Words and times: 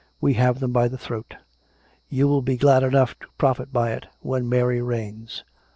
"We 0.29 0.33
have 0.33 0.59
them 0.59 0.71
by 0.71 0.87
the 0.87 0.97
throat. 0.97 1.35
You 2.09 2.27
will 2.27 2.41
be 2.41 2.57
glad 2.57 2.81
enough 2.81 3.19
to 3.19 3.27
profit 3.37 3.71
by 3.71 3.91
it, 3.91 4.07
when 4.21 4.49
Mary 4.49 4.81
reigns. 4.81 5.43